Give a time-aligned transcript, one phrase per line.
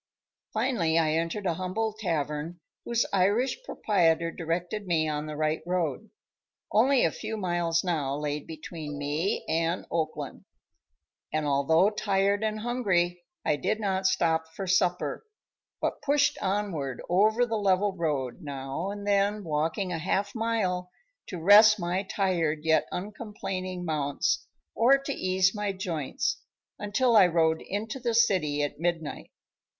[0.51, 6.09] Finally, I entered a humble tavern whose Irish proprietor directed me on the right road.
[6.71, 10.45] Only a few miles now lay between me and Oakland,
[11.31, 15.23] and although tired and hungry I did not stop for supper,
[15.79, 20.89] but pushed onward over the level road, now and then walking a half mile
[21.27, 26.41] to rest my tired yet uncomplaining mounts or to ease my joints,
[26.79, 29.29] until I rode into the city at midnight.